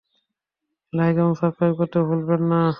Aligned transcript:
Like 0.93 1.15
এবং 1.15 1.33
subscribe 1.39 1.73
করতে 1.79 1.97
ভুলবেন 2.07 2.41
না! 2.51 2.61